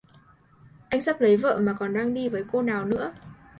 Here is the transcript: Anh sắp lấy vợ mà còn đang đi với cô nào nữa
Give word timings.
Anh 0.89 1.01
sắp 1.01 1.21
lấy 1.21 1.37
vợ 1.37 1.59
mà 1.63 1.73
còn 1.73 1.93
đang 1.93 2.13
đi 2.13 2.29
với 2.29 2.43
cô 2.51 2.61
nào 2.61 2.85
nữa 2.85 3.13